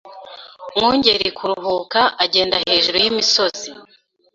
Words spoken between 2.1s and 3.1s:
Agenda hejuru